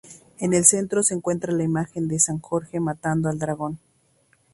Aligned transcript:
En 0.39 0.55
el 0.55 0.65
centro 0.65 1.03
se 1.03 1.13
encuentra 1.13 1.53
la 1.53 1.61
imagen 1.63 2.07
de 2.07 2.17
San 2.19 2.39
Jorge 2.39 2.79
matando 2.79 3.29
al 3.29 3.37
dragón. 3.37 3.77